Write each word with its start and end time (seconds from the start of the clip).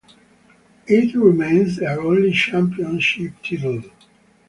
It 0.87 1.13
remains 1.13 1.75
their 1.77 2.01
only 2.01 2.31
championship 2.31 3.33
title. 3.47 3.83